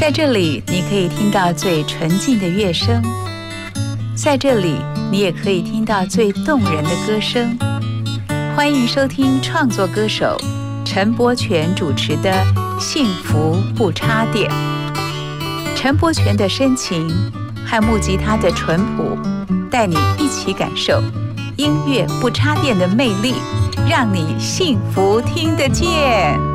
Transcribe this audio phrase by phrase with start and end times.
[0.00, 3.02] 在这里，你可以听到最纯净的乐声；
[4.14, 4.76] 在这里，
[5.12, 7.54] 你也可以听到最动人的歌声。
[8.56, 10.40] 欢迎收听创作歌手
[10.86, 12.32] 陈柏权主持的
[12.80, 14.50] 《幸福不插电》。
[15.76, 17.06] 陈柏权的深情
[17.66, 19.18] 和木吉他的淳朴，
[19.70, 21.02] 带你一起感受
[21.58, 23.34] 音乐不插电的魅力，
[23.86, 26.49] 让你幸福听得见。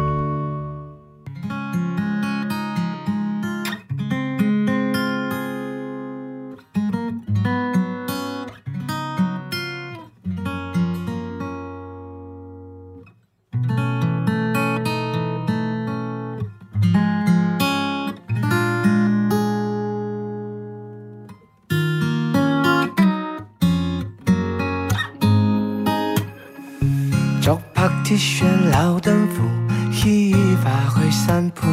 [28.15, 29.43] 铁旋老灯符，
[29.91, 30.33] 一
[30.63, 31.67] 发挥散步，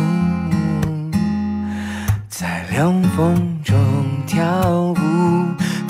[2.29, 3.79] 在凉风中
[4.27, 4.45] 跳
[4.91, 4.97] 舞，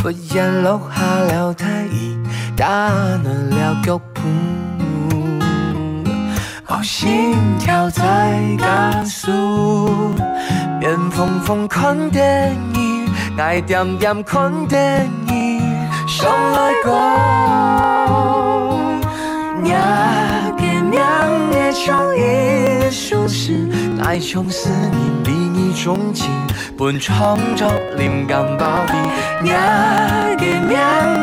[0.03, 2.19] 忽然落下了太医，
[2.55, 4.20] 打乱了脚步，
[6.66, 9.33] 哦心跳在加速，
[10.78, 15.62] 面疯疯看电影，爱点点看电影，
[16.06, 18.02] 上来讲。
[21.75, 23.67] 唱一首诗，
[23.98, 26.31] 来唱思念，比你钟情，
[26.77, 29.48] 本创作灵感宝贝。
[29.48, 30.78] 呀，给娘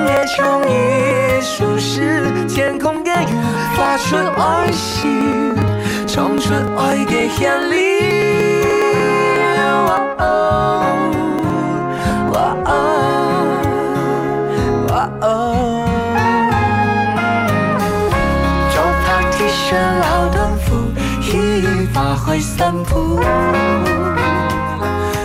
[0.07, 3.27] 也唱一首诗，天空的雨
[3.75, 5.55] 发出爱心，
[6.07, 8.28] 唱出爱的旋律。
[22.29, 23.19] 会散步，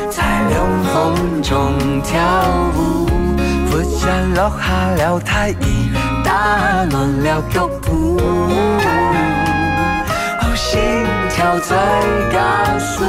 [0.09, 2.19] 在凉风中跳
[2.75, 3.07] 舞，
[3.71, 4.65] 忽然落下
[4.97, 5.59] 了太阳，
[6.25, 8.19] 打乱了脚步，
[10.57, 10.81] 心
[11.29, 11.77] 跳在
[12.33, 13.05] 加速，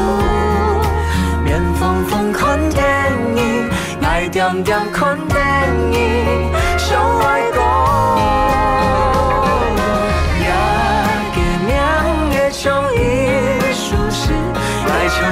[1.46, 2.84] 面疯疯看电
[3.38, 3.70] 影，
[4.04, 5.40] 爱点点看电
[5.94, 6.52] 影，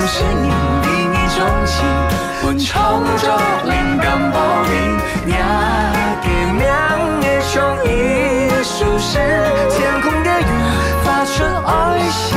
[0.05, 0.49] 是因
[0.81, 1.73] 比你钟情，
[2.43, 2.67] 我创
[3.17, 3.25] 造
[3.63, 4.37] 灵感宝
[4.67, 4.71] 瓶，
[5.25, 5.31] 也
[6.21, 6.61] 给命
[7.21, 7.53] 的创
[7.85, 7.87] 意
[8.61, 9.17] 舒适，
[9.71, 10.43] 天空的云
[11.03, 11.33] 发出
[11.65, 11.71] 爱
[12.11, 12.35] 心，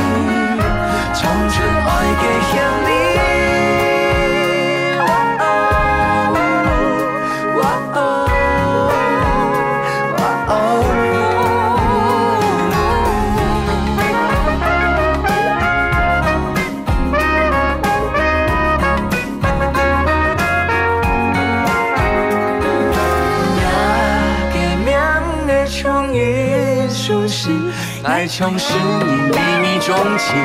[28.37, 30.37] 像是你秘密钟情，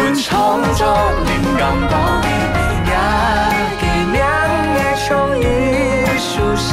[0.16, 0.80] 创造
[1.26, 2.26] 灵感宝贝，
[2.88, 2.92] 也
[3.76, 3.84] 给
[4.16, 4.18] 两
[4.72, 5.06] 个创
[5.38, 5.44] 意
[6.16, 6.72] 舒适，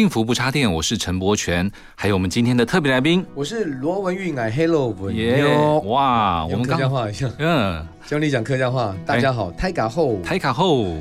[0.00, 5.42] 幸福不插电，我是陈柏权，还有我们今天的特别来宾，我是罗文玉，矮，Hello，文玉，
[5.84, 10.96] 哇，我们客家话一下， 嗯，教你讲客家话，大家好，泰卡后，泰卡后，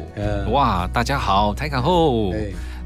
[0.52, 2.34] 哇，大家好，泰卡后，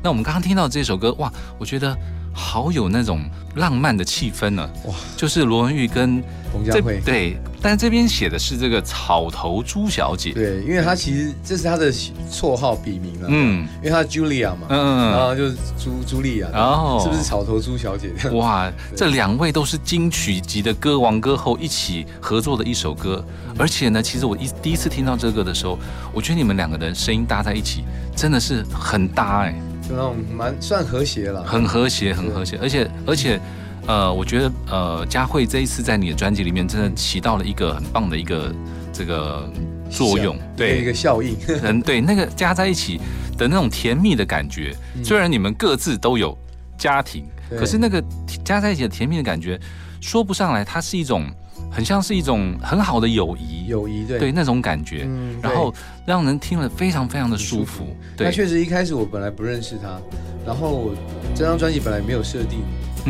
[0.03, 1.97] 那我们刚刚听到这首歌，哇，我觉得。
[2.33, 3.23] 好有那种
[3.55, 4.69] 浪漫的气氛呢！
[4.85, 6.21] 哇，就是罗文玉跟
[6.51, 11.93] 彭佳慧对，但这边写的是这个草头朱小姐，对，因为她其实这是她的
[12.31, 18.11] 绰号笔名了，嗯，因为她 Julia 嘛，嗯，然后就是朱朱莉亚，然后是不是草头朱小姐？
[18.31, 23.23] 哇， 这两位都是金曲级的歌王歌后一起合作的一首歌，
[23.59, 25.77] 而且呢，其实我一第一次听到这个的时候，
[26.11, 27.83] 我觉得你们两个人声音搭在一起
[28.15, 29.55] 真的是很搭哎。
[29.87, 33.39] 就那种蛮算和谐了，很和谐，很和谐，而且而且，
[33.85, 38.53] 呃，我觉得呃，佳慧这一次在你的专辑里面真的起到了一个很棒的一个
[38.93, 39.49] 这个
[39.89, 40.79] 作用，对。
[40.79, 42.99] 一个效应，嗯，对那个加在一起
[43.37, 44.73] 的那种甜蜜的感觉。
[45.03, 46.37] 虽然你们各自都有
[46.77, 48.01] 家庭，可是那个
[48.43, 49.59] 加在一起的甜蜜的感觉
[49.99, 51.25] 说不上来，它是一种
[51.71, 54.19] 很像是一种很好的友谊，友谊对。
[54.19, 55.07] 对那种感觉，
[55.41, 55.73] 然后
[56.05, 57.85] 让人听了非常非常的舒服。
[58.17, 59.99] 那确实一开始我本来不认识他，
[60.45, 60.91] 然后
[61.35, 62.59] 这张专辑本来没有设定。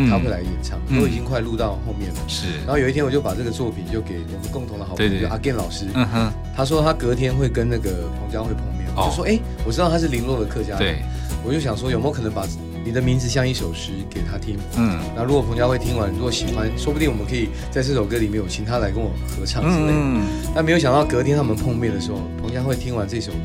[0.09, 2.19] 他会来演唱，都已经快录到后面了。
[2.27, 5.85] 是，然后有一天我就把这个作品就给我们共同的好朋友阿 Gen 老师。
[5.93, 11.03] 嗯哼，他说他隔天会跟那个彭佳慧碰面，我就说哎，我知道他是零落的客家人，对，
[11.45, 12.41] 我就想说有没有可能把
[12.83, 14.57] 你的名字像一首诗给他听？
[14.77, 19.93] 嗯，那如果彭佳慧听完如果喜欢，说不定我们可以在这首歌里面有请他来跟我合唱之类的。
[19.93, 20.21] 嗯，
[20.53, 23.37] 但没有想到隔天他们碰面的时候，彭佳慧听完这首歌，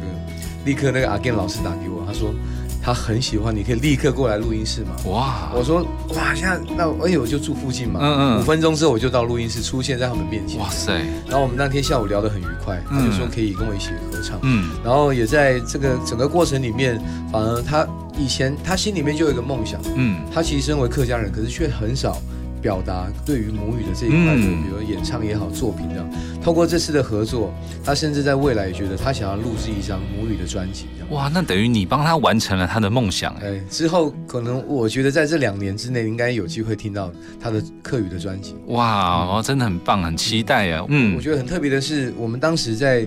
[0.65, 2.33] 立刻那个阿 Gen 老师打给我，他说。
[2.81, 4.95] 他很喜欢，你可以立刻过来录音室嘛？
[5.11, 5.51] 哇！
[5.55, 5.83] 我说
[6.15, 10.59] 哇，现在那而且我就住附近嘛，嗯嗯，五分钟之后我就到录音室，出现在他们面前。
[10.59, 10.93] 哇塞！
[11.27, 16.99] 然后我们那天下午聊得很愉快，他就说可以跟我一起合唱，嗯，然后也在这个整个过程里面，
[17.31, 17.87] 反而他
[18.19, 22.21] 以前他心里面就有一个梦想，嗯，他其实身为客家人，可是却很少。
[22.61, 26.11] 表达对于母语的这一块的，比如演唱也好，作品这样。
[26.43, 27.55] 透过这次的合作，
[27.85, 30.87] 他甚至在未来也觉得他想要录制一张母语的专辑。
[31.11, 33.61] 哇，那等于你帮他完成了他的梦想哎。
[33.71, 38.57] 之后可能我觉得在这两年之内，应该有机会听到他的客语的专辑。
[38.67, 40.85] 哇，真的很棒，很期待呀。
[40.89, 43.07] 嗯，我觉得很特别的是，我们当时在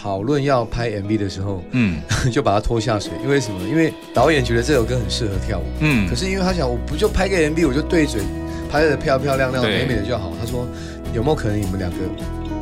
[0.00, 2.00] 讨论要拍 MV 的时候，嗯，
[2.32, 3.60] 就把他拖下水，因为什么？
[3.68, 5.64] 因为导演觉得这首歌很适合跳舞。
[5.80, 8.22] 嗯，可是因为他想，我不就拍个 MV，我就对嘴。
[8.70, 10.32] 拍的漂漂亮亮、美美的就好。
[10.40, 10.64] 他说
[11.12, 11.96] ：“有没有可能你们两个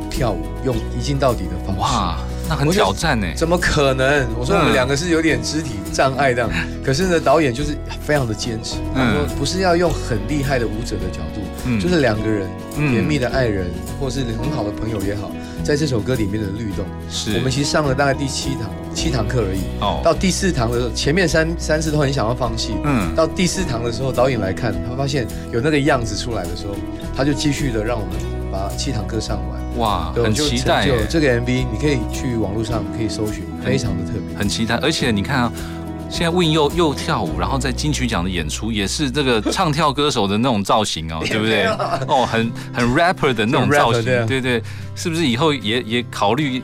[0.09, 2.17] 跳舞用一镜到底的方式？”哇，
[2.49, 3.27] 那很挑战呢。
[3.35, 4.25] 怎么可能？
[4.35, 6.49] 我说我们两个是有点肢体障碍这样。
[6.83, 8.77] 可是呢，导演就是非常的坚持。
[8.95, 13.67] 他说：“不是要用很厉害的舞者的角度，就是两个人甜蜜的爱人，
[13.99, 15.29] 或是很好的朋友也好，
[15.69, 16.83] 在这首歌里面的律动。
[17.11, 26.73] 是我们其实上了大概第七堂。”七堂课而已，哦，到第四堂的时候，前面三三次都很想要放弃，嗯，到第四堂的时候，导演来看，他发现有那个样子出来的时候，
[27.15, 28.15] 他就继续的让我们
[28.51, 30.87] 把七堂课上完，哇，很期待。
[30.87, 34.75] 就这个 MV，你可以去网络上可以搜寻，非常的特别，很期待。
[34.77, 35.53] 而且你看啊，
[36.09, 41.65] 现在 Win 又又跳舞，然后在金曲奖的演出也是这个唱跳歌手的那种造型哦， 对不对？
[42.07, 44.61] 哦，很很 rapper 的那种造型，对对，
[44.95, 46.61] 是不是以后也也考虑？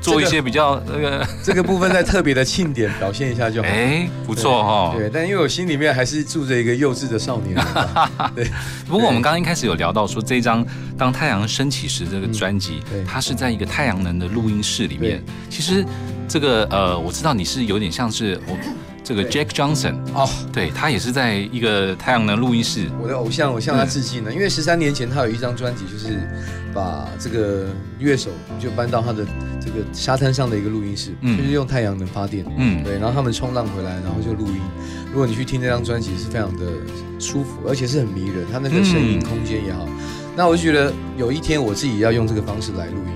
[0.00, 3.68] 做一些比较那个这个部分，在特别的庆典表现一下就好。
[3.72, 4.94] 哎，不错哈。
[4.94, 7.56] 对，但因为我心里面还是住着一个幼稚的少年。
[8.36, 8.46] 对。
[8.86, 10.62] 不过我们刚刚一开始有聊到说，这张
[10.98, 15.24] 《当太阳升起时》这个专辑，它是在一个太阳能的录音室里面。
[15.48, 15.82] 其实
[16.28, 18.56] 这个呃，我知道你是有点像是我。
[19.06, 22.88] 这个 Jack Johnson 哦，对他也是在一个太阳能录音室。
[22.98, 24.32] 我的偶像，我向他致敬呢。
[24.32, 26.26] 因为十三年前他有一张专辑，就是
[26.72, 27.66] 把这个
[27.98, 29.26] 乐手就搬到他的
[29.60, 32.46] 这个沙滩上的一个录音室，就是用太阳能发电。
[32.56, 32.94] 嗯，对。
[32.94, 34.58] 然后他们冲浪回来，然后就录音。
[35.12, 36.64] 如果你去听这张专辑，是非常的
[37.18, 38.46] 舒服，而且是很迷人。
[38.50, 39.86] 他那个声音空间也好。
[40.34, 43.12] 那我就觉得有一天我自己要用这个方式来录音。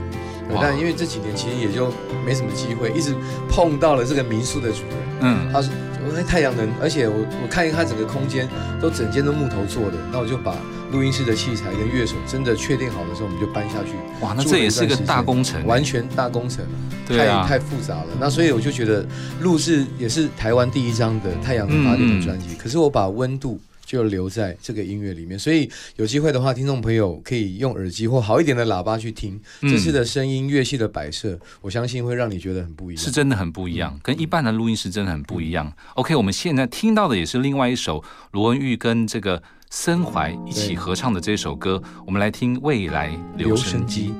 [0.61, 1.93] 但因为这几年其实也就
[2.25, 3.15] 没什么机会，一直
[3.49, 5.73] 碰到了这个民宿的主人，嗯，他说
[6.09, 8.49] 我在太阳能，而且我我看一看整个空间
[8.81, 10.57] 都整间都木头做的，那我就把
[10.91, 13.91] 录音室的器材跟乐手真的确定好的时候，我们就搬下去。
[14.21, 16.65] 哇，那这也是个大工程，完全大工程，
[17.07, 18.07] 太太复杂了。
[18.19, 19.07] 那所以我就觉得
[19.41, 23.61] 录制也是台湾第一张的太阳能发电的专辑，可是我把温度。
[23.89, 25.67] 就留在这个音乐里面，所以
[25.97, 35.73] 有机会的话，听众朋友可以用耳机或好一点的喇叭去听这次的声音乐器的摆设，我相信会让你觉得很不一样，是真的很不一样，跟一般的录音室真的很不一样。
[35.95, 44.11] OK，我们现在听到的也是另外一首罗文玉跟这个森怀一起合唱的这首歌，我们来听《未来留声机》。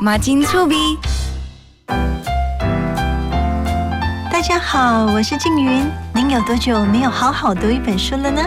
[0.00, 0.76] 马金粗逼。
[4.30, 5.82] 大家好，我是静云。
[6.14, 8.42] 您有多久没有好好读一本书了呢？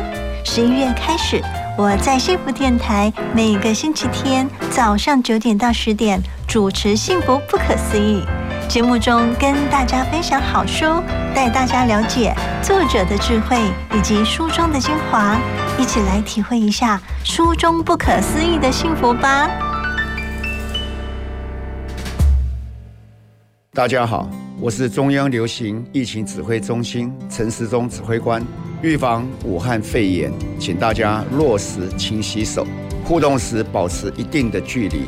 [0.45, 1.41] 十一月开始，
[1.77, 8.23] 我在幸福电台每个星期天早上九点到十点主持《幸福不可思议》
[8.67, 10.85] 节目中，跟大家分享好书，
[11.33, 13.57] 带大家了解作者的智慧
[13.93, 15.37] 以及书中的精华，
[15.77, 19.49] 一起来体会一下书中不可思议的幸福吧。
[23.75, 28.41] 大家好，我是中央流行疫情指挥中心陈时中指挥官。
[28.81, 32.65] 预防武汉肺炎，请大家落实勤洗手，
[33.03, 35.01] 互动时保持一定的距离。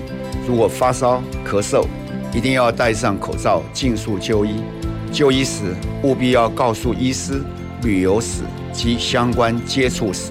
[0.45, 1.85] 如果发烧、咳嗽，
[2.33, 4.61] 一定要戴上口罩，尽速就医。
[5.13, 7.41] 就医时务必要告诉医师
[7.83, 8.41] 旅游史
[8.73, 10.29] 及相关接触史。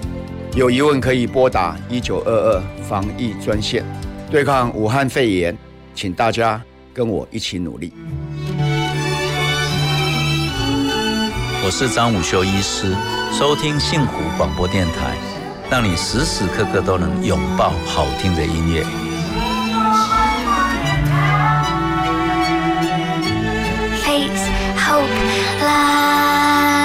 [0.53, 3.83] 有疑问可以拨打一九二二防疫专线，
[4.29, 5.57] 对抗武汉肺炎，
[5.95, 6.61] 请大家
[6.93, 7.91] 跟我一起努力。
[11.63, 12.95] 我是张武修医师，
[13.31, 15.17] 收听幸福广播电台，
[15.69, 18.85] 让你时时刻刻都能拥抱好听的音乐。
[24.87, 25.03] Hope
[25.59, 26.76] love。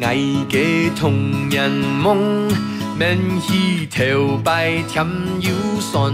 [0.00, 0.16] 响爱
[0.48, 2.48] 的童年梦。
[2.96, 5.04] 免去头白添
[5.40, 6.12] 油酸，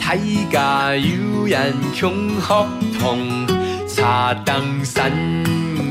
[0.00, 0.14] 大
[0.50, 2.66] 家有缘共合
[2.98, 3.46] 同。
[3.88, 5.10] 茶当三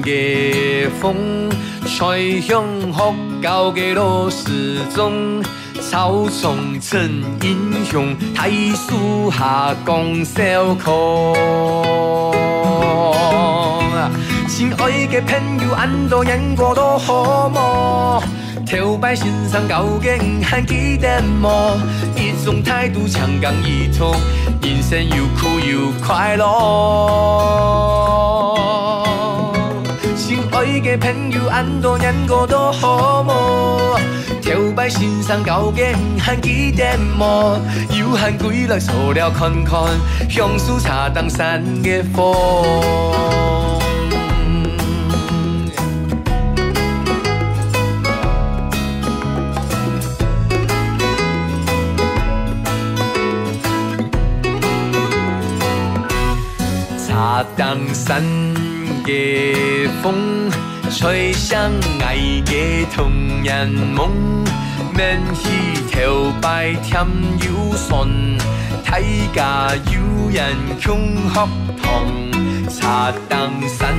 [0.05, 1.15] 月风，
[1.85, 5.43] 吹响福高的罗丝钟。
[5.81, 6.99] 草丛成
[7.43, 11.35] 英雄，太树下讲笑口。
[14.47, 18.23] 亲爱的朋友，俺都演过多好么？
[18.65, 21.77] 头摆欣赏高兴还记得么？
[22.15, 24.15] 一种态度强刚一统，
[24.61, 26.45] 人生又苦又快乐。
[30.15, 33.99] 亲爱的朋友，俺都演过多好么？
[34.43, 35.85] 头摆欣赏高兴
[36.19, 37.59] 还记得么？
[37.89, 39.81] 又喊归来错了看看，
[40.29, 42.03] 香树茶当三月
[57.35, 57.45] 风。
[57.57, 58.23] 当三
[59.05, 60.49] 月风，
[60.89, 62.15] 吹响爱
[62.45, 64.11] 的童年梦。
[64.95, 65.49] 免去
[65.91, 67.05] 头摆添
[67.41, 68.07] 油酸，
[68.85, 68.99] 大
[69.33, 71.47] 家有缘共合
[71.81, 72.31] 同。
[72.69, 73.93] 恰当三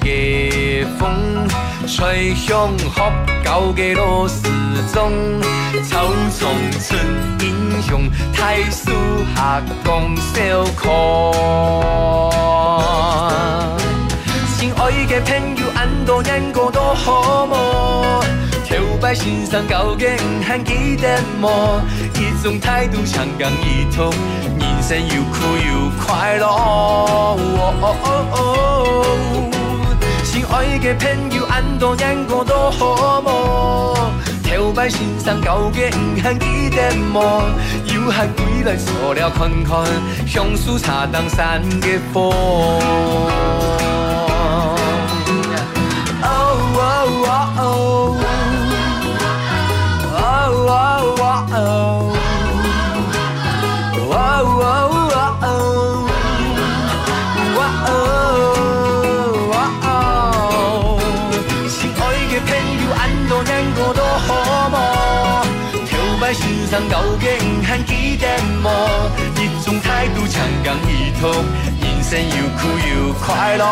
[0.00, 1.46] 的风，
[1.86, 3.00] 吹向福
[3.44, 4.48] 高的螺丝
[4.92, 5.12] 钟，
[5.84, 6.96] 草丛出
[7.82, 8.90] 雄，太师
[9.34, 10.82] 下讲小可。
[14.56, 18.24] 心爱的朋友，安多年过都好么？
[18.64, 21.80] 跳摆欣赏高嘅唔限几点么？
[22.14, 24.12] 一种态度，强刚一通，
[24.58, 26.44] 人生又苦又快乐。
[30.24, 33.96] 心爱的朋友，安多年过都好么？
[34.48, 37.50] 跳摆欣赏高嘅唔限几点么？
[37.84, 39.84] 又限归来坐了看看，
[40.26, 43.27] 香酥茶当山嘅风。
[71.20, 71.32] 刚一通，
[71.80, 73.64] 人生又苦又快乐。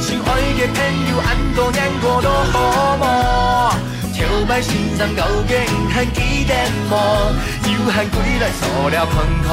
[0.00, 0.76] 心爱的朋
[1.08, 3.02] 友，安多难过都好么？
[4.12, 5.56] 跳摆欣赏高兴
[5.90, 6.94] 喊几点么？
[7.64, 9.50] 又喊归来塑料看看，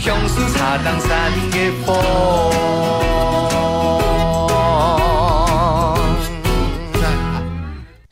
[0.00, 1.08] 相思茶当山
[1.50, 3.47] 的风。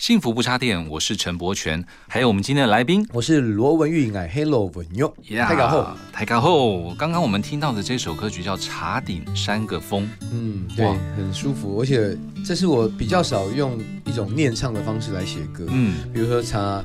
[0.06, 6.94] 幸福不插电，我是陈柏权，还有我们今天的来宾，我是罗文玉哎，Hello 文玉，太高后，太高后。
[6.94, 16.80] 刚刚我们听到的这首歌曲叫《茶顶山个风》，嗯，对，很舒服，而且这是我比较少用一种念唱的方式来写歌，嗯，比如说茶。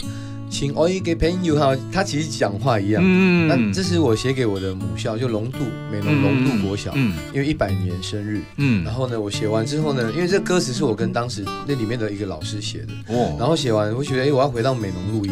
[0.51, 3.01] 请我一给朋友哈，他其实讲话一样。
[3.03, 5.59] 嗯，那这是我写给我的母校，就龙渡
[5.89, 8.41] 美浓龙渡国小，嗯，因为一百年生日。
[8.57, 12.87] 嗯，然后呢，我写完之后呢，因为这歌词是我跟当时那里面的一个老师写的。
[13.07, 15.31] 哦，然后写完，我觉得哎，我要回到美浓录音。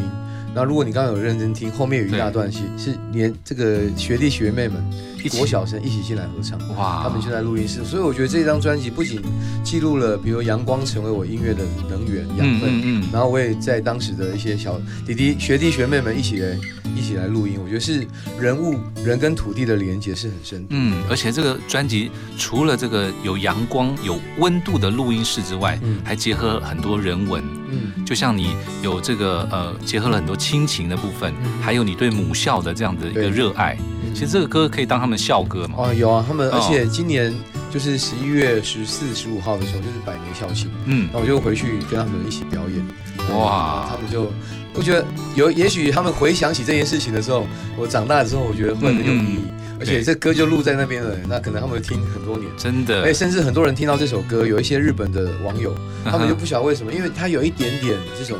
[0.55, 4.82] 那如果你刚刚有认真听，后面有一大段戏是连这个学弟学妹们。
[5.27, 7.01] 国小生一起进来合唱，哇！
[7.03, 9.21] 他们就在录音室，所以我觉得这张专辑不仅
[9.63, 16.58] 记录了，比如阳光成为我音乐的能源养分，嗯然后我也在当时的一些小弟弟学弟学妹们一起来
[16.95, 18.08] 一起来录音，我觉得是
[18.39, 20.65] 人物人跟土地的连接是很深。
[20.69, 33.77] 嗯，而且这个专辑除了这个有阳光有温度的录音室之外，还结合很多人文，嗯，就像你有这个呃结合了很多亲情的部分，还有你对母校的这样的一个热爱。
[34.12, 35.76] 其实这个歌可以当他们校歌嘛？
[35.78, 37.34] 哦，有啊，他们，而且今年
[37.72, 44.32] 就是十一月十四、十五号的时候，就是百年校庆，嗯，那我就回去跟他们一起表演，哇，他们就，
[44.74, 47.45] 我觉得有，也许他们回想起这件事情的时候，
[47.78, 49.39] 我长大之后，我觉得会很有意义，
[49.80, 55.74] 而且这歌就录在那边了，那可能他们听很多年，真的，哎，甚至很多人听到这首歌，有一些日本的网友，
[56.06, 58.38] 他们就不晓得为什么，因为他有一点点这种。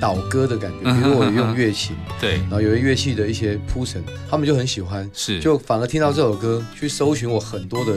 [0.00, 7.92] 导歌的感觉，比如我用乐器，对，然后有一乐器的一些铺陈，他们就很喜欢，是，就反而听到这首歌，去搜寻我很多的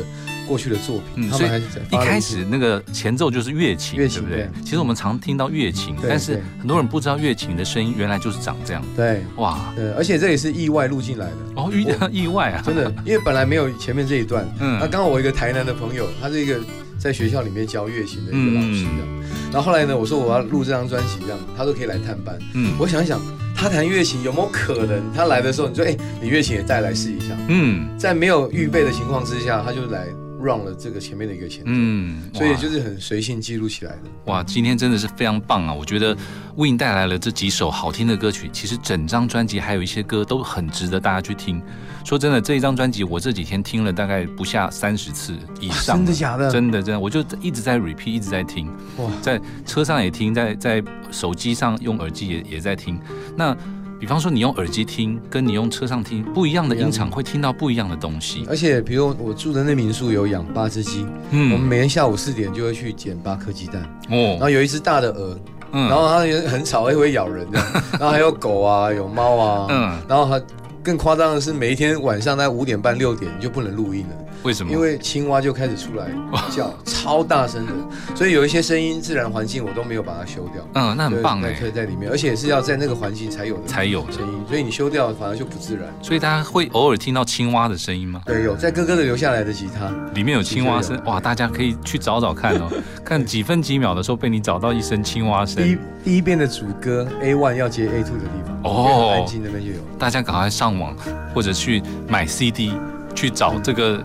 [0.47, 4.49] 过去的作品，他们还一开始那个前奏就是乐琴，对不对？
[4.63, 16.59] 其实我们常听到乐琴，但是很多人不知道乐琴的声音原来就是长这样，对，哇，对，而且这也是意外录进来的，哦，遇到意外啊，真的，因为本来没有前面这一段，嗯，那刚好我一个台南的朋友，他是一个。
[17.03, 19.07] 在学校里面教乐琴的一个老师这样，
[19.51, 22.39] 然后后来呢，我说我要录这张专辑这样，他都可以来探班。
[22.53, 23.19] 嗯，我想一想，
[23.53, 25.03] 他弹乐琴有没有可能？
[25.13, 27.35] 他来的时候，你说，哎，你乐琴也带来试一下。
[27.49, 30.07] 嗯，在没有预备的情况之下，他就来。
[30.43, 34.01] run 了这个前面的一个前奏，嗯，所以就是很随性记录起来的。
[34.25, 35.73] 哇，今天真的是非常棒啊！
[35.73, 36.13] 我觉得
[36.57, 41.61] Win 带来了这几首好听的歌曲，其实整张专辑还有一些歌都很值得大家去听。
[42.03, 46.51] 说真的，这一张专辑我这几天听了大概不下三十次以上，真的假的？
[46.51, 48.67] 真的真的，我就一直在 repeat，一直在听。
[48.97, 52.99] 哇，在车上也听，在在手机上用耳机也也在听。
[53.35, 53.55] 那
[53.99, 58.45] 比方说，你用耳机听，跟你用车上听不一样的音场，会听到不一样的东西。
[58.49, 65.39] 而且，比如我住的那民宿有养八只鸡，嗯，我们每天下午四点就会去捡八颗鸡蛋，哦，然后有一只大的鹅，
[65.71, 67.57] 嗯，然后它也很吵，也会咬人的，
[67.97, 70.45] 然后还有狗啊，有猫啊，嗯，然后它
[70.83, 74.22] 更夸张的是，每一天晚上在五点半六点你就不能录音了。
[74.43, 74.71] 为什么？
[74.71, 76.07] 因为青蛙就开始出来
[76.51, 77.71] 叫，超大声的，
[78.15, 80.61] 所以有一些声音自然环境我都没有把它修掉。
[80.73, 85.85] 嗯，那很棒哎，可以在里面，而且是要在那个环境才有的才有声音，所以你修掉反而就不自然。
[86.01, 88.21] 所以大家会偶尔听到青蛙的声音吗？
[88.25, 92.69] 对，有在哥哥的留下来的吉他里面有青蛙声，哇，大家可以去找找看哦，
[93.03, 95.63] 看几分几秒的时候被你找到一声青蛙声。
[95.63, 99.77] 第一第一遍的主歌 A one 要接 A two 的地方哦，安静那边就有。
[99.97, 100.93] 大家赶快上网
[101.33, 102.73] 或者去买 CD
[103.15, 104.03] 去找这个。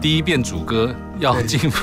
[0.00, 1.76] 第一遍主歌要进步，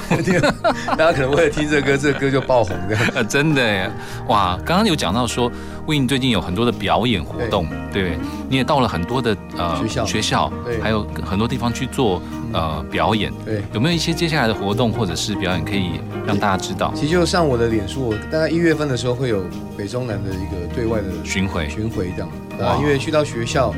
[0.87, 2.97] 大家可能为了听这歌，这歌就爆红的。
[3.13, 3.91] 呃真的耶！
[4.27, 5.51] 哇，刚刚有讲到说
[5.85, 8.17] ，Win 最近有很多的表演活动，对，
[8.49, 10.51] 你也到了很多的呃学校，学校，
[10.81, 12.19] 还有很多地方去做
[12.53, 13.31] 呃表演。
[13.45, 15.91] 对，有没有一些接下来的活动或者是表演可以
[16.25, 16.91] 让大家知道？
[16.95, 19.45] 其实就上我的脸书，我大概一月份的时候会有
[19.77, 22.29] 北中南的一个对外的巡回，巡回这样。
[22.59, 23.71] 啊，因为去到学校，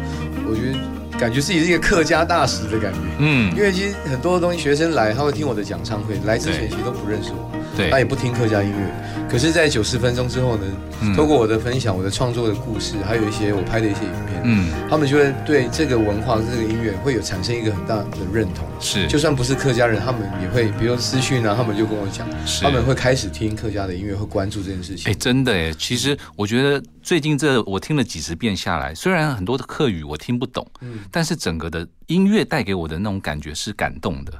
[0.49, 0.98] 我觉得。
[1.19, 10.65] 感觉自己是一个客家大使的感觉，嗯，因为其实很多的东西，学生来他会听我的讲唱会，来之前其实都不认识我，对，他也不听客家音乐，可是，在九十分钟之后呢，
[11.15, 22.27] 透过我的分享，我的创作的故事，还有一些我拍的一些影片，嗯，他们就会对这个文化、这个音乐会有产生一个很大的认同，是，就算不是客家人，他们也会，比如私讯啊，他们就跟我讲，
[22.61, 25.09] 他们会开始听客家的音乐，会关注这件事情。
[25.09, 30.99] 哎，真的哎，其实我觉得最近这我听了几十遍下来，虽然很多的客语我听不懂，嗯。
[31.11, 34.33] 但是整个的音乐带给我的那种感觉是感动的，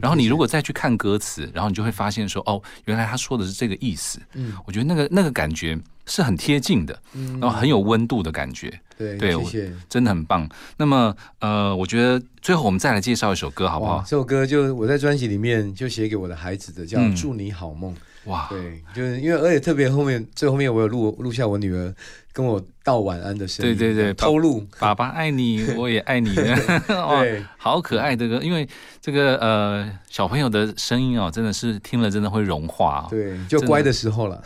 [0.00, 4.20] 然后你如果再去看歌词，然后你就会发现说，哦，原来他说的是这个意思。
[4.34, 8.72] 嗯，我觉得那个那个感觉是很贴近的，嗯然后很有温度的感觉。
[8.96, 10.48] 对，谢谢，真的很棒。
[10.76, 14.02] 那么，呃，我觉得最后我们再来介绍一首歌，好不好？
[14.06, 17.92] 这首歌就我在专辑里面就写给我的孩子的，叫《祝你好梦》。
[18.24, 21.94] 哇，对，就是因为而且特别后面最后面我有录录下我女儿
[22.32, 28.66] 跟我道晚安的声音，对对对，偷录，爸爸爱你，我也爱你， 对，好可爱的歌，因为
[29.00, 34.42] 这个呃小朋友的声音哦，真的是听了真的会融化，对，就乖的时候了，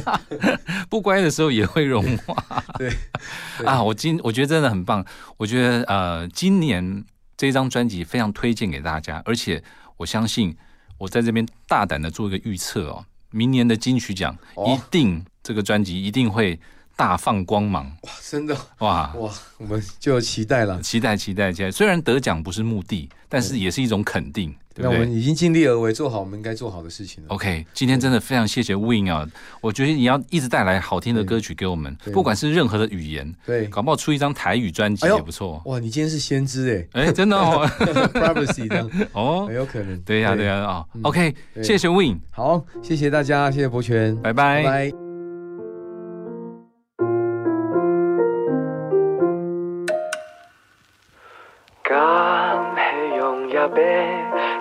[0.90, 2.92] 不乖的时候也会融化， 对，
[3.64, 5.04] 啊，我今我觉得真的很棒，
[5.38, 7.04] 我觉得呃今年
[7.36, 9.62] 这张专辑非常推荐给大家，而且
[9.96, 10.54] 我相信。
[11.00, 14.36] 我在这边大胆的做一个预测哦，明年的金曲奖
[14.66, 16.60] 一定这个专辑一定会
[16.94, 18.10] 大放光芒哇！
[18.22, 21.70] 真的哇哇，我们就期待了，期待期待期待。
[21.70, 24.54] 虽然得奖不是目的，但是也是一种肯定。
[24.82, 27.28] 那我们已经尽力而为，做好我们应该做好的事情了。
[27.30, 29.26] OK，今天真的非常谢谢 Win 啊！
[29.62, 35.62] 我觉得你要一直带来好听的歌曲给我们，不管是任何的语言，对，搞不好出一张台语专辑也不错。
[35.64, 37.66] 哇，你今天是先知哎哎，真的哦，
[38.12, 38.90] Privacy 这样。
[39.14, 39.98] 哦，很有可能。
[40.00, 40.50] 对呀对。
[40.50, 44.64] 呀啊，OK，谢谢 Win，好，谢谢大家，谢谢博泉，拜拜。
[44.64, 44.92] 拜。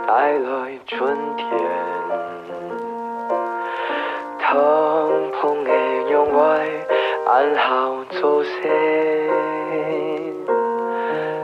[0.09, 0.49] 带来
[0.87, 1.47] 春天，
[4.39, 5.69] 疼痛的
[6.09, 6.59] 让我
[7.27, 8.51] 安好做些，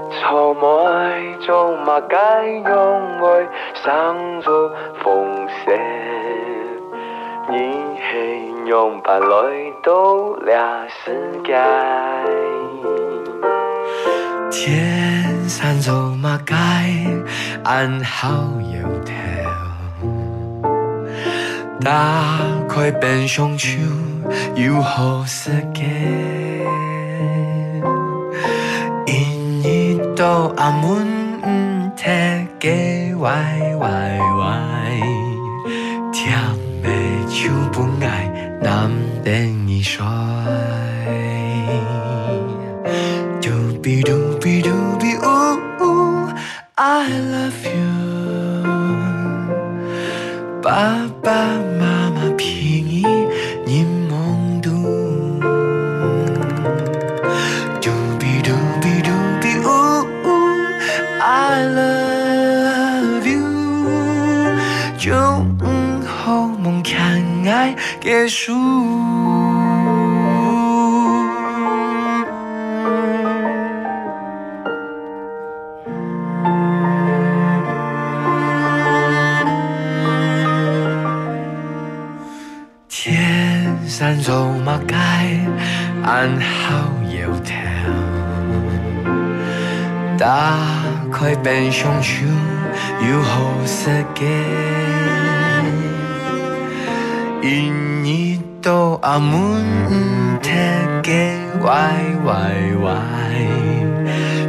[0.09, 2.17] 错每种嘛该
[2.63, 2.73] 让
[3.21, 3.39] 我
[3.75, 4.71] 上做
[5.03, 5.79] 风雪，
[7.47, 9.27] 你是用伴来
[9.83, 9.93] 到
[10.39, 11.53] 了世界，
[14.49, 15.24] 天。
[15.47, 16.55] 山走马该
[17.63, 18.51] 安好。
[21.81, 23.77] 打开冰箱手，
[24.55, 25.83] 又好世界。
[29.05, 33.31] 因一到阿门，贴给歪
[33.81, 34.49] 歪歪，
[36.11, 36.35] 甜
[36.81, 36.89] 的
[37.29, 38.27] 手不爱，
[38.63, 38.89] 难
[39.23, 40.03] 等你甩。
[40.03, 41.34] 嘟
[68.27, 68.53] 束。
[82.89, 84.95] 天山走马街，
[86.03, 87.55] 安好油条。
[90.17, 90.57] 打
[91.11, 92.25] 开冰箱手，
[93.07, 94.25] 有好世界。
[99.05, 99.63] 阿门
[100.41, 100.51] 贴
[101.03, 101.71] 给歪
[102.23, 102.33] 歪
[102.81, 102.91] 歪，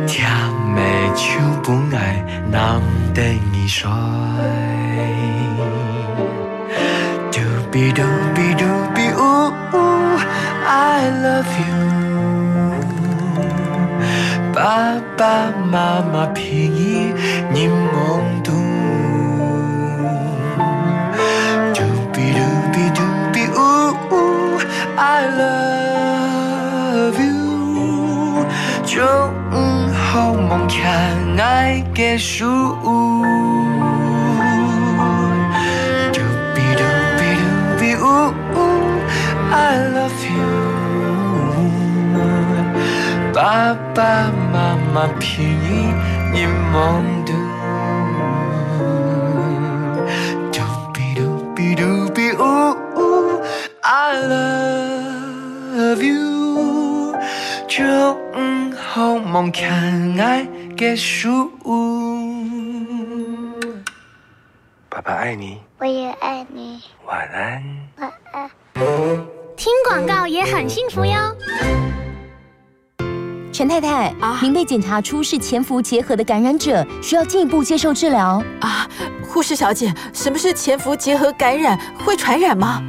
[0.07, 0.27] 甜
[0.75, 0.81] 的
[1.15, 2.81] 手不爱难
[3.13, 3.91] 等你甩。
[7.31, 7.39] 嘟
[7.71, 8.03] 比嘟
[8.35, 8.65] 比嘟
[8.95, 9.21] 比呜
[9.75, 9.77] 呜
[10.67, 11.77] ，I love you。
[14.55, 17.13] 爸爸妈妈陪你，
[17.53, 18.36] 你梦
[30.77, 30.83] 度。
[30.83, 31.37] I love you，就好。
[31.37, 32.47] 梦看爱结束。
[36.13, 36.21] 嘟
[36.55, 36.83] 比嘟
[37.19, 37.43] 比嘟
[37.79, 38.05] 比呜
[39.53, 39.55] ，I
[39.95, 40.45] love you。
[43.35, 45.93] 爸爸妈妈陪你
[46.35, 46.75] 一梦
[47.25, 47.33] 度。
[50.53, 50.61] 嘟
[50.93, 51.21] 比嘟
[51.55, 51.83] 比嘟
[52.15, 52.43] 比呜
[53.81, 57.15] ，I love you。
[57.69, 57.85] 就
[58.77, 61.51] 好梦看爱结束。
[64.91, 66.83] 爸爸爱你，我也爱你。
[67.07, 67.63] 晚安。
[67.99, 68.51] 晚安。
[69.57, 71.15] 听广告也很幸福哟。
[73.51, 78.87] 陈太太啊，您被检查出是潜伏结核的感染者，需要进一步接受治疗啊。
[79.27, 81.79] 护士小姐，什么是潜伏结核感染？
[82.05, 82.83] 会传染吗？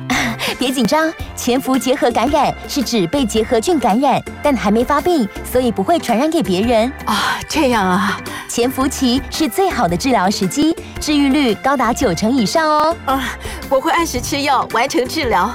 [0.57, 7.37] 别紧张，潜伏结核感染是指被结核菌感染，但还没发病，所以不会传染给别人啊。
[7.47, 12.95] 这样啊，潜伏期是最好的治疗时机，治愈率高达九成以上哦。
[13.05, 13.23] 啊，
[13.69, 15.49] 我会按时吃药，完成治疗。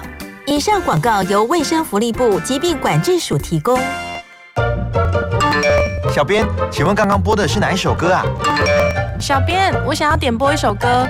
[0.47, 3.79] 以上广告由卫生福利部疾病管制署提供。
[6.13, 8.25] 小编，请问刚刚播的是哪一首歌啊？
[9.23, 11.07] 小编，我想要点播一首歌。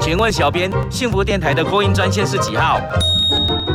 [0.00, 2.80] 请问小编，幸福电台的播音专线是几号？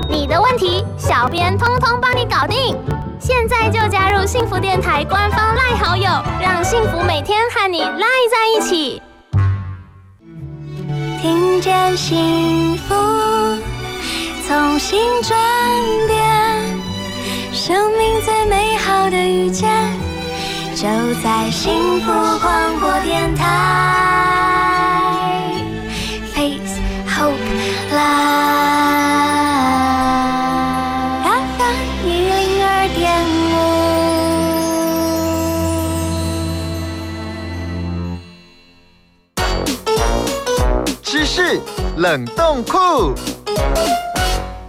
[0.10, 2.76] 你的问题，小编通通帮你搞定。
[3.20, 6.10] 现在就加入幸福电台官方赖好友，
[6.42, 9.00] 让幸福每天和你赖在一起。
[11.22, 12.96] 听见幸福，
[14.48, 15.38] 从心转
[16.08, 16.18] 变，
[17.54, 19.70] 生命最美好的遇见。
[20.84, 20.90] 就
[21.24, 23.42] 在幸福广播电台
[26.34, 27.40] ，Face Hope
[27.94, 28.10] Live，FM
[32.04, 32.36] 一零
[32.68, 32.68] 二
[32.98, 33.02] 点
[39.38, 39.40] 五。
[41.02, 41.62] 知识
[41.96, 43.16] 冷冻库。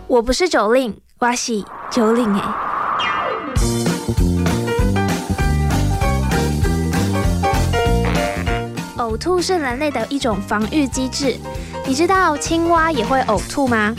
[0.07, 2.64] 我不是九令，我是九令哎。
[9.15, 11.37] 呕吐是人类的一种防御机制，
[11.87, 13.95] 你知道青蛙也会呕吐吗？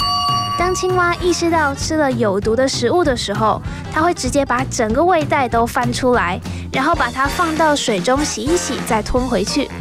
[0.60, 3.62] 当青蛙意识到吃了有毒的食物的时候，
[3.93, 6.38] 它会直接把整个胃袋都翻出来，
[6.69, 9.71] 然后把它放到水中洗一洗，再吞回去。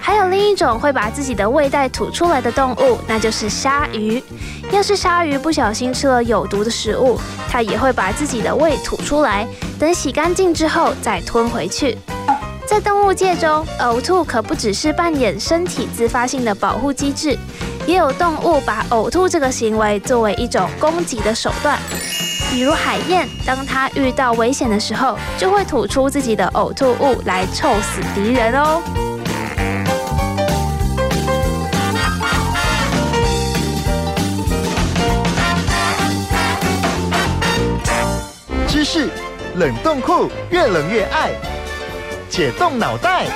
[0.00, 4.22] 还有另一种会把自己的胃袋吐出来的动物，那就是鲨鱼。
[4.72, 9.46] 要是鲨鱼不小心吃了有毒的食物，它也会把自己的胃吐出来，
[9.78, 11.98] 等洗干净之后再吞回去。
[12.70, 17.36] 在动物界中，呕吐可不只是扮演身体自发性的保护机制，
[17.84, 21.76] 也有动物把呕吐这个行为作为一种攻击的手段。
[22.48, 28.80] 比如海燕，当它遇到危险的时候，就会吐出自己的呕吐物来臭死敌人哦。
[38.68, 39.10] 知识
[39.56, 41.32] 冷冻库，越冷越爱。
[42.40, 43.26] 解冻脑袋。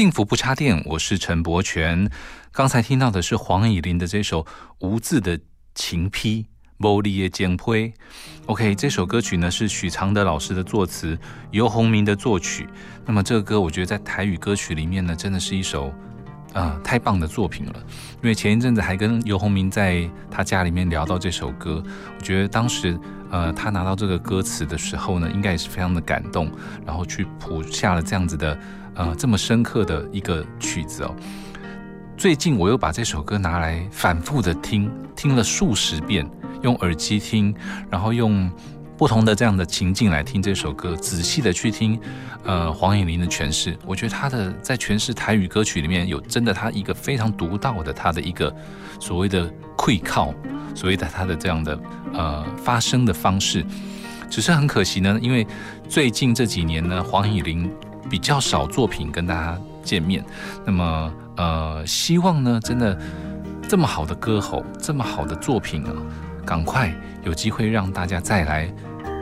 [0.00, 2.10] 幸福不插电，我是陈柏权。
[2.52, 4.46] 刚才听到的是黄以玲的这首
[4.78, 5.38] 无字的
[5.74, 6.46] 情批
[6.82, 7.88] 《玻璃的简胚》。
[8.46, 11.18] OK，这首歌曲呢是许常德老师的作词，
[11.50, 12.66] 游鸿明的作曲。
[13.04, 15.92] 那么这个歌，我觉得在台语歌曲里面呢，真的是一首
[16.54, 17.74] 啊太棒的作品了。
[18.22, 21.84] 因为前一阵子还跟游鸿明在他家里面聊到这首歌，
[22.16, 22.98] 我觉得当时
[23.30, 26.50] 呃他拿到这个歌词的时候呢，应该也是非常的感动，
[26.86, 28.58] 然后去谱下了这样子的。
[29.00, 31.16] 呃，这么深刻的一个曲子哦。
[32.18, 36.28] 最近我又把这首歌拿来反复的听，听了数十遍，
[36.60, 37.54] 用耳机听，
[37.88, 38.50] 然后用
[38.98, 41.98] 不同的这样的情境来听这首歌，仔细的去听。
[42.44, 48.54] 呃，黄颖玲的诠释，我觉得他的在诠释台语歌曲里面有真的他一个非常独到的他的一个
[48.98, 50.34] 所谓的溃靠，
[50.74, 51.80] 所谓的他的这样的
[52.12, 53.64] 呃发声的方式。
[54.28, 55.46] 只是很可惜呢，因为
[55.88, 57.70] 最近这几年呢，黄颖玲。
[58.10, 60.24] 比较少作品跟大家见面，
[60.66, 62.98] 那么呃，希望呢，真的
[63.68, 65.92] 这么好的歌喉，这么好的作品啊，
[66.44, 66.92] 赶快
[67.22, 68.68] 有机会让大家再来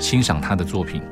[0.01, 1.03] 欣赏他的作品。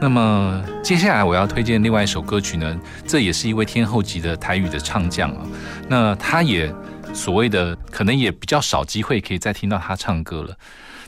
[0.00, 5.46] 那么接下来我要推荐另外一首歌曲呢，这也是一位天后级的台语的唱将啊，
[5.88, 6.74] 那他也
[7.14, 10.54] 所谓的可能也比较少机会可以再听到他唱歌了。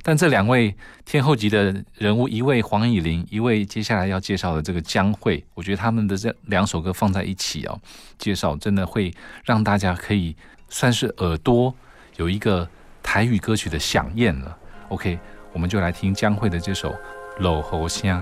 [0.02, 0.74] 但这两位
[1.04, 7.80] 天后级的人物，一位黄以玲，一位接下来要介绍的这个江蕙，我觉得他们的这两首歌放在一起哦，
[8.18, 10.34] 介绍真的会让大家可以
[10.68, 11.72] 算是耳朵
[12.16, 12.68] 有一个
[13.02, 14.56] 台语歌曲的响应了。
[14.88, 15.18] OK，
[15.52, 16.90] 我们就来听江蕙的这首
[17.38, 18.20] 《老猴香》。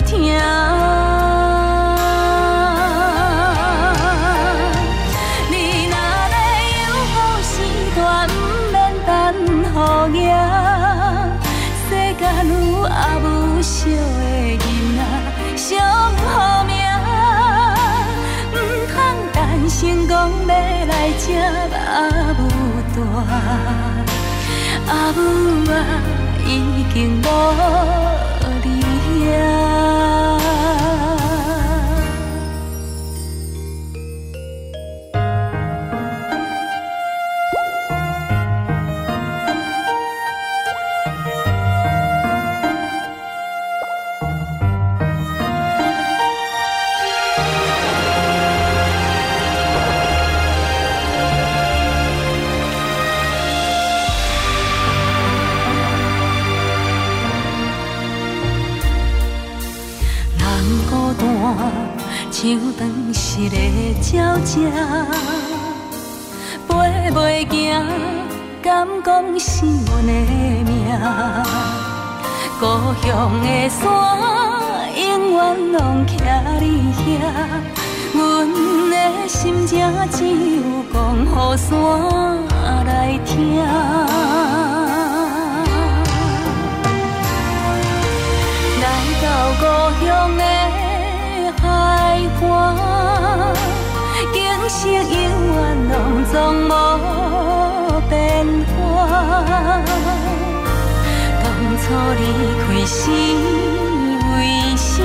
[0.00, 0.20] 着疼。
[5.50, 5.54] 你
[5.88, 6.36] 若要
[6.78, 7.50] 有好时
[7.96, 8.32] 段，不
[8.72, 8.76] 免
[9.06, 9.08] 等
[10.12, 10.22] 雨夜。
[11.88, 13.26] 世间有阿母
[13.60, 13.98] 惜的
[14.58, 14.60] 囡
[14.96, 15.00] 仔，
[15.56, 15.66] 上
[16.16, 16.26] 好
[16.64, 16.76] 命。
[19.68, 20.14] 成功
[20.48, 20.50] 要
[20.86, 21.26] 来接
[21.76, 21.88] 阿
[22.36, 22.40] 母
[22.96, 22.98] 大，
[24.88, 25.16] 阿母
[25.70, 25.72] 啊
[26.44, 26.48] 已
[26.92, 27.24] 经无
[73.18, 73.82] 乡的山，
[74.94, 75.38] 永远
[75.72, 76.08] 拢徛
[76.60, 77.02] 你遐。
[78.14, 78.16] 阮
[78.92, 78.94] 的
[79.26, 79.74] 心情
[80.12, 80.62] 只有
[80.92, 80.96] 讲
[81.26, 81.66] 予山
[82.86, 83.58] 来听。
[88.80, 88.86] 来
[89.24, 89.26] 到
[89.58, 89.62] 故
[90.06, 90.06] 乡
[90.36, 90.40] 的。
[91.60, 91.66] 海
[92.40, 92.46] 岸，
[94.32, 94.36] 景
[94.68, 95.02] 色永
[95.56, 95.58] 远
[95.90, 95.92] 拢
[96.30, 96.32] 总
[96.68, 96.70] 无
[98.08, 98.14] 变
[98.76, 98.76] 化。
[101.42, 101.44] 当
[101.82, 101.84] 初
[102.20, 102.22] 你
[102.78, 105.02] 开时为啥？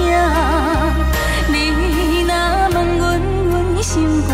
[1.47, 2.31] 你若
[2.69, 3.19] 问阮，
[3.49, 4.31] 阮心肝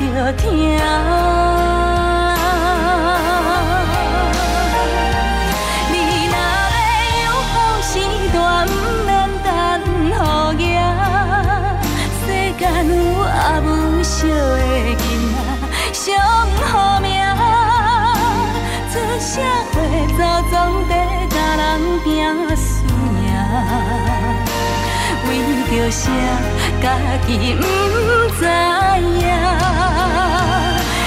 [0.00, 1.43] 着疼。
[25.94, 26.10] 啥
[26.82, 26.84] 家
[27.24, 27.62] 己不
[28.34, 28.42] 知
[28.98, 29.24] 影，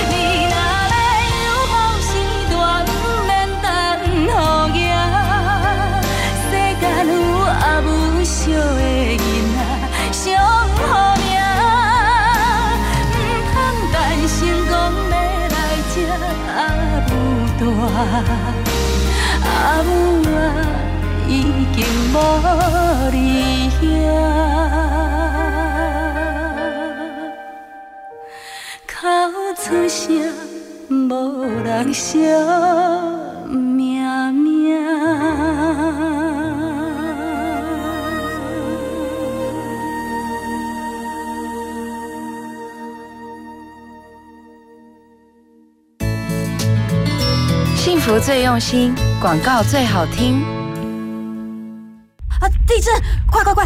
[0.10, 0.14] 你
[0.48, 0.56] 若
[0.94, 0.96] 要
[1.44, 2.10] 有孝心，
[2.50, 2.54] 大
[2.88, 2.90] 唔
[3.28, 3.30] 免
[3.62, 3.66] 等
[4.08, 4.16] 雨
[4.80, 4.82] 夜。
[6.48, 7.14] 世间有
[7.44, 7.88] 阿母
[8.24, 8.58] 惜的
[9.20, 9.20] 囡
[9.52, 9.60] 仔，
[10.14, 10.24] 伤
[10.88, 11.26] 好命。
[13.12, 13.14] 唔
[13.52, 13.54] 通
[13.92, 14.36] 但成
[14.70, 14.72] 功，
[15.12, 15.14] 要
[15.52, 15.56] 来
[15.92, 15.94] 吃
[16.56, 16.58] 阿
[17.10, 17.12] 母
[17.60, 17.62] 大。
[19.50, 19.92] 阿母
[20.32, 20.34] 啊
[21.28, 21.30] 已
[21.76, 21.78] 经
[22.14, 22.16] 无
[23.12, 23.16] 你
[23.82, 24.47] 兄。
[29.68, 30.34] 出声，
[31.09, 32.20] 无人惜
[33.49, 34.78] 命命。
[47.99, 50.41] 福最用心，广告最好听。
[52.39, 52.47] 啊！
[52.65, 52.93] 地震！
[53.30, 53.65] 快快快，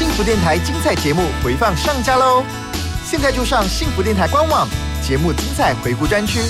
[0.00, 2.42] 幸福电台精彩节目回放上架喽！
[3.04, 4.66] 现在就上幸福电台官网
[5.06, 6.40] 节目精彩回顾专区，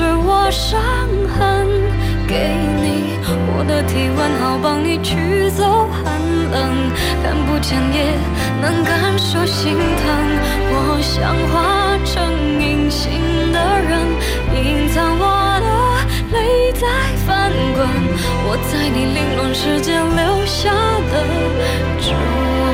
[0.01, 0.81] 是我伤
[1.29, 1.69] 痕。
[2.27, 3.21] 给你
[3.53, 6.01] 我的体温，好帮你驱走寒
[6.51, 6.57] 冷。
[7.23, 8.17] 看不见也
[8.63, 10.09] 能感受心疼。
[10.73, 12.17] 我想化成
[12.65, 13.21] 隐形
[13.53, 13.93] 的人，
[14.57, 15.25] 隐藏我
[15.61, 15.69] 的
[16.33, 16.87] 泪在
[17.27, 17.79] 翻滚。
[18.49, 20.73] 我在你凌乱世界留下
[21.13, 21.15] 的
[22.01, 22.17] 指
[22.65, 22.73] 纹，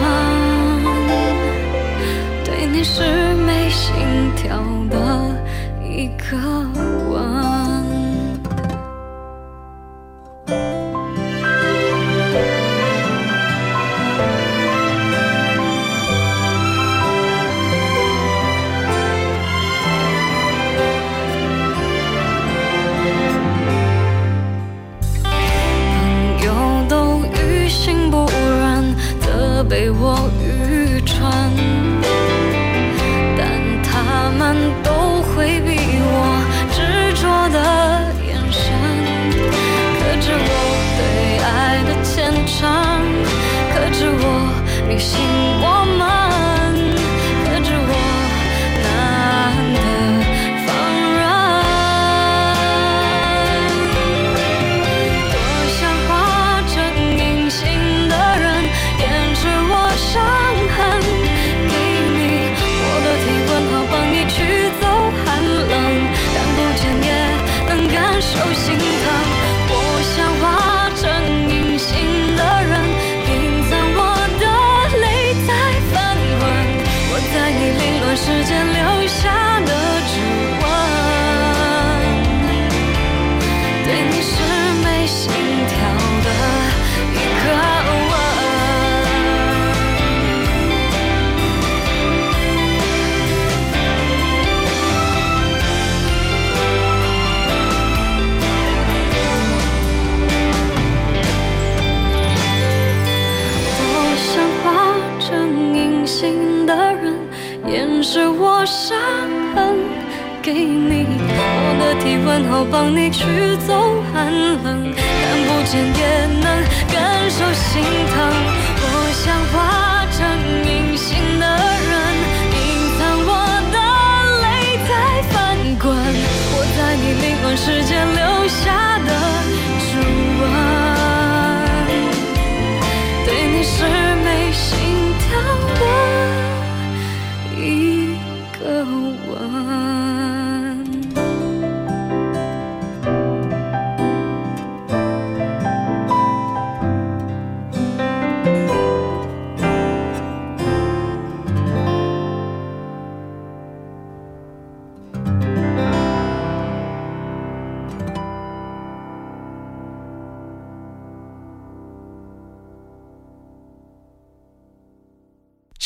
[2.44, 3.02] 对你是
[3.44, 4.94] 没心跳的
[5.82, 6.36] 一个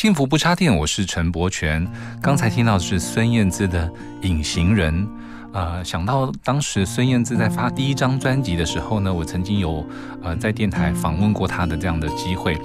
[0.00, 1.86] 幸福不插电，我是陈柏权。
[2.22, 3.86] 刚才听到的是孙燕姿的
[4.22, 5.06] 《隐形人》。
[5.52, 9.86] 呃，想到当时孙燕姿在发第一张专辑的时候呢，我曾经有
[10.22, 12.58] 呃在电台访问过她的这样的机会。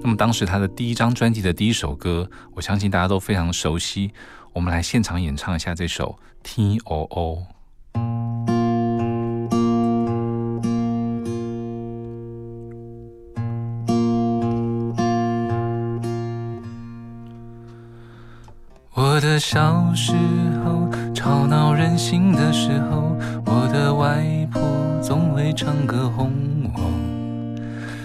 [0.00, 4.12] 那么当时她的第一张专辑的第一首歌，我相信大家都非常熟悉。
[4.52, 7.46] 我们来现场演唱一下这首《T O O》。
[19.38, 20.12] 小时
[20.64, 24.62] 候，吵闹任性的时候，我的外婆
[25.02, 26.30] 总会唱歌哄
[26.74, 26.80] 我。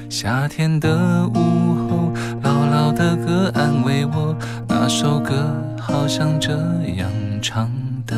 [0.09, 1.33] 夏天的午
[1.89, 2.11] 后，
[2.43, 4.35] 姥姥的歌安慰我，
[4.67, 6.51] 那首歌好像这
[6.97, 7.09] 样
[7.41, 7.69] 唱
[8.05, 8.15] 的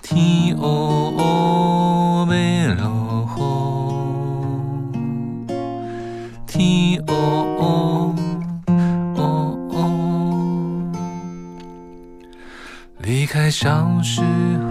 [0.00, 0.70] ：T O O 梅
[1.16, 1.71] 罗吼，T O。
[13.52, 14.22] 小时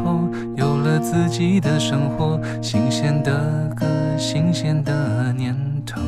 [0.03, 3.85] 候有了自己的生活，新鲜的歌，
[4.17, 5.55] 新鲜的念
[5.85, 6.01] 头，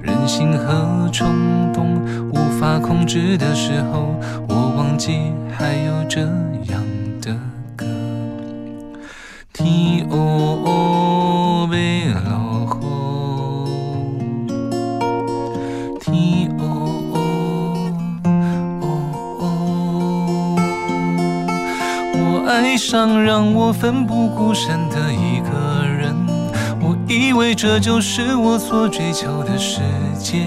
[0.00, 1.26] 任性和冲
[1.72, 2.00] 动
[2.30, 4.14] 无法控制的时候，
[4.48, 6.80] 我忘记还有这样
[7.20, 7.36] 的
[7.74, 7.84] 歌。
[9.52, 11.66] 天黑要落，
[22.96, 26.16] 让我奋不顾身的一个人，
[26.80, 29.80] 我以为这就是我所追求的世
[30.18, 30.46] 界，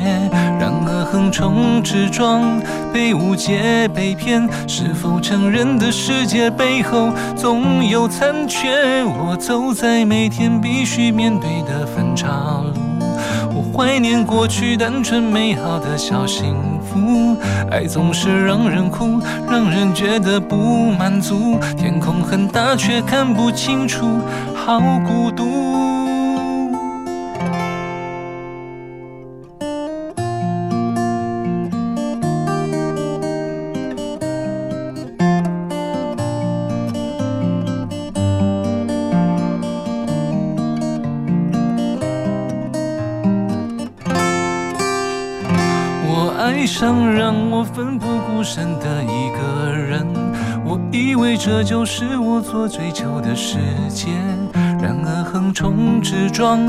[0.59, 2.59] 然而横冲直撞，
[2.91, 9.03] 被误解被骗，是否成人的世界背后总有残缺？
[9.03, 12.29] 我走在每天必须面对的分岔
[12.63, 12.88] 路。
[13.79, 17.37] 怀念过去单纯美好的小幸福，
[17.71, 21.57] 爱总是让人哭，让人觉得不满足。
[21.77, 24.19] 天空很大却看不清楚，
[24.53, 25.88] 好孤独。
[47.73, 50.05] 奋不顾身的一个人，
[50.65, 53.57] 我以为这就是我所追求的世
[53.89, 54.07] 界，
[54.81, 56.59] 然而横冲直撞，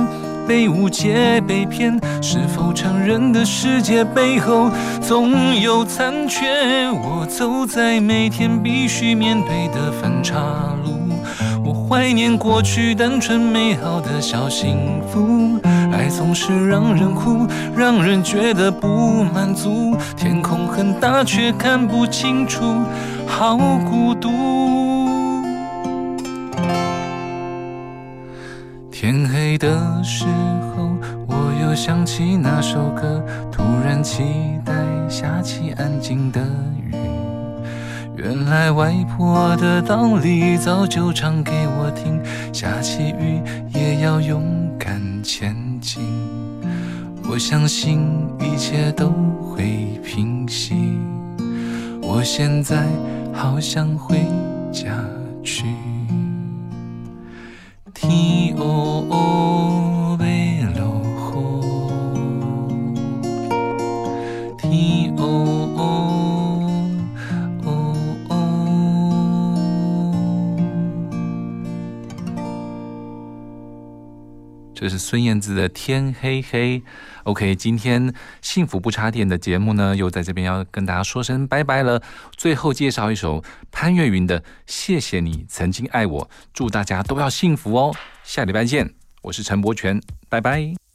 [0.46, 4.70] 被误解被骗，是否成人的世界背后
[5.01, 6.90] 总有残缺？
[6.92, 10.36] 我走在每天必须面对的分岔
[10.84, 10.98] 路，
[11.64, 15.59] 我怀念过去单纯美好的小幸福。
[16.11, 17.46] 总是让人哭，
[17.76, 19.96] 让人觉得不满足。
[20.16, 22.61] 天空很大，却看不清楚，
[23.26, 23.56] 好
[23.88, 24.30] 孤独。
[28.90, 29.68] 天黑的
[30.04, 30.26] 时
[30.76, 30.90] 候，
[31.26, 34.24] 我又想起那首歌，突然期
[34.64, 34.74] 待
[35.08, 36.40] 下起安静的
[36.76, 36.94] 雨。
[38.14, 42.20] 原来外婆的道理早就唱给我听，
[42.52, 43.40] 下起雨
[43.72, 44.42] 也要勇
[44.78, 46.02] 敢前静。
[47.28, 48.00] 我相信
[48.40, 49.08] 一切都
[49.40, 50.74] 会平息。
[52.02, 52.86] 我现在
[53.32, 54.26] 好想回
[54.72, 55.04] 家
[55.42, 55.64] 去。
[57.94, 59.69] 天哦哦
[74.80, 76.78] 这是孙燕姿的《天黑黑》。
[77.24, 82.00] OK，今天幸福不插电的节目呢，又在这边要跟大家说声拜拜了。
[82.34, 86.24] 最后介绍一首潘越云的《谢谢你曾经爱我》，
[86.54, 87.94] 祝大家都要幸福哦。
[88.24, 90.00] 下礼拜见，我是陈柏权，
[90.30, 90.89] 拜拜。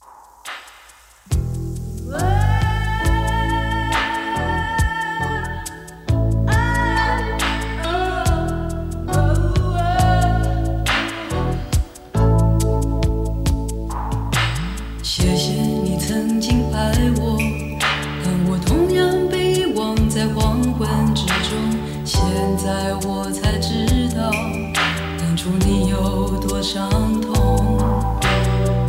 [26.66, 26.90] 伤
[27.20, 27.78] 痛。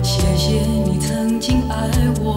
[0.02, 1.88] 谢谢你曾经爱
[2.24, 2.36] 我，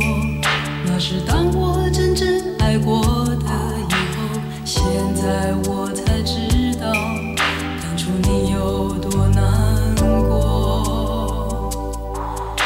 [0.85, 2.29] 那是当我真正
[2.59, 3.47] 爱过的
[3.89, 4.19] 以后。
[4.67, 4.85] 现
[5.15, 6.93] 在我才知道，
[7.83, 9.95] 当初你有多难
[10.29, 11.71] 过。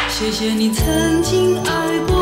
[0.09, 2.14] 谢谢你曾经爱过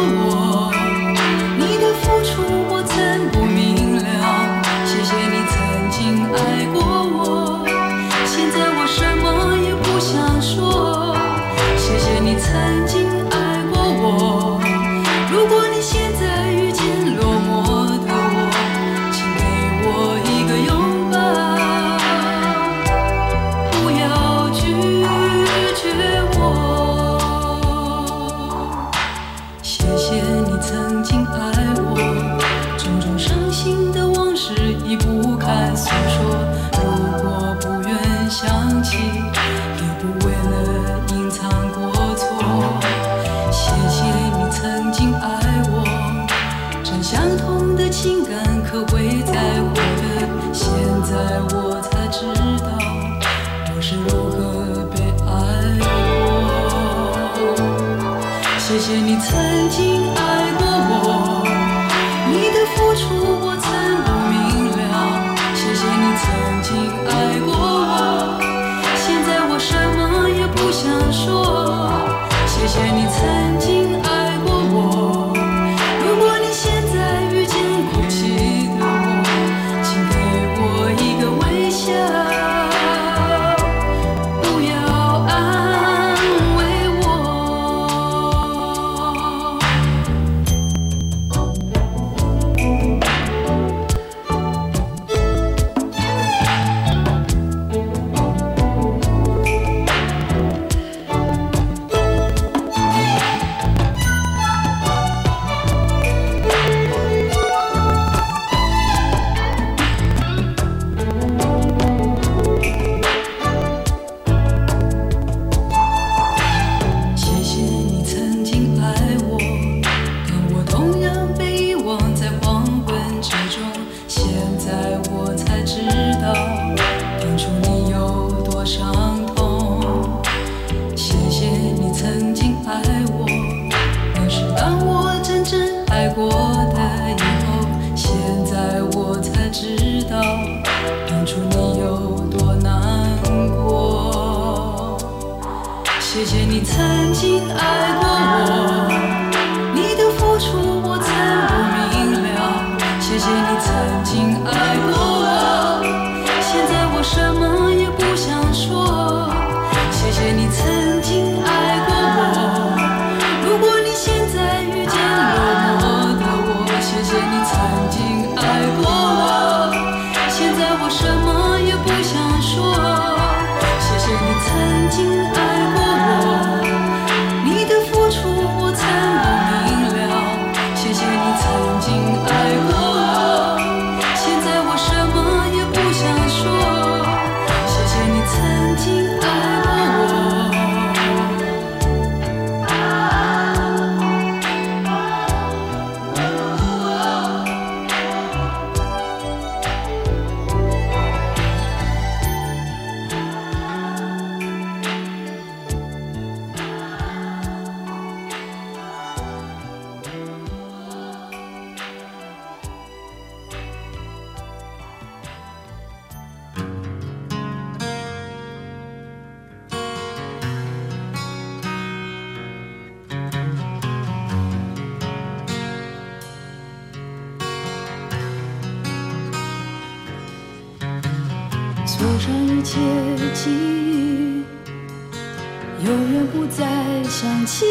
[237.45, 237.69] 情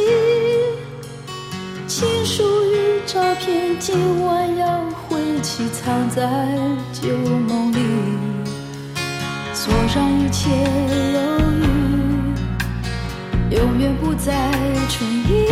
[1.88, 6.22] 情书与照片，今晚要回去，藏在
[6.92, 7.16] 旧
[7.48, 7.78] 梦里。
[9.54, 10.50] 锁上一切
[11.14, 11.20] 忧
[13.50, 14.52] 郁，永远不再
[14.90, 15.48] 存疑。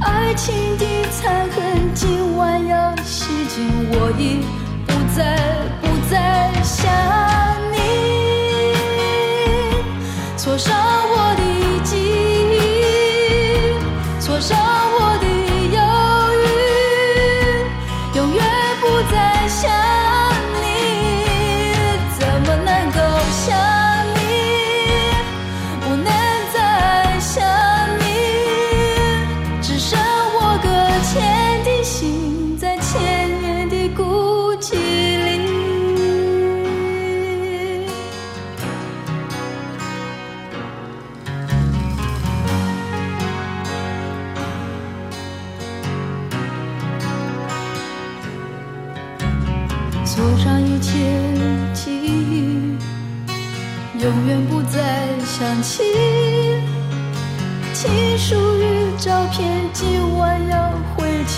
[0.00, 3.68] 爱情的残痕，今晚要洗净。
[3.90, 4.44] 我已
[4.86, 5.36] 不再，
[5.82, 6.86] 不再想
[7.72, 7.76] 你。
[10.36, 11.17] 锁上。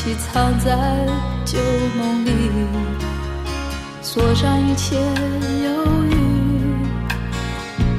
[0.00, 1.06] 一起藏在
[1.44, 1.58] 旧
[1.98, 2.30] 梦里，
[4.00, 5.04] 锁上一切忧
[6.08, 6.14] 郁，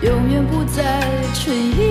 [0.07, 0.99] 永远不再
[1.35, 1.90] 迟疑。